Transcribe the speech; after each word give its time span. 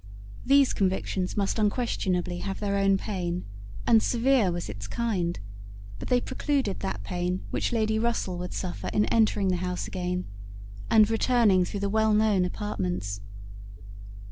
These 0.43 0.73
convictions 0.73 1.37
must 1.37 1.59
unquestionably 1.59 2.39
have 2.39 2.59
their 2.59 2.75
own 2.75 2.97
pain, 2.97 3.45
and 3.85 4.01
severe 4.01 4.51
was 4.51 4.67
its 4.67 4.87
kind; 4.87 5.39
but 5.99 6.07
they 6.07 6.19
precluded 6.19 6.79
that 6.79 7.03
pain 7.03 7.43
which 7.51 7.71
Lady 7.71 7.99
Russell 7.99 8.39
would 8.39 8.51
suffer 8.55 8.87
in 8.93 9.05
entering 9.13 9.49
the 9.49 9.57
house 9.57 9.87
again, 9.87 10.25
and 10.89 11.07
returning 11.07 11.65
through 11.65 11.81
the 11.81 11.87
well 11.87 12.15
known 12.15 12.45
apartments. 12.45 13.21